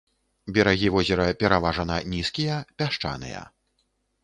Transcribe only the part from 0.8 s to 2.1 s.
возера пераважана